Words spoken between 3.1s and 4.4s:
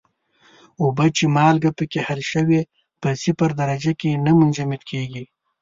صفر درجه کې نه